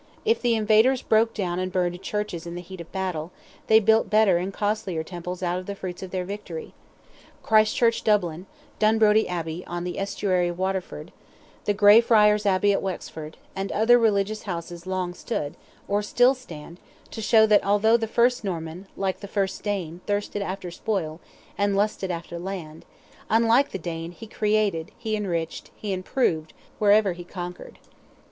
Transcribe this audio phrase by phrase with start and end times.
[0.25, 3.31] If the invaders broke down and burned churches in the heat of battle,
[3.67, 6.73] they built better and costlier temples out of the fruits of victory.
[7.43, 8.47] Christ Church, Dublin,
[8.79, 11.11] Dunbrody Abbey, on the estuary of Waterford,
[11.65, 15.53] the Grey Friars' Abbey at Wexford, and other religious houses long stood,
[15.87, 16.79] or still stand,
[17.11, 21.19] to show that although the first Norman, like the first Dane, thirsted after spoil,
[21.59, 22.85] and lusted after land,
[23.29, 27.77] unlike the Dane, he created, he enriched, he improved, wherever he conquered.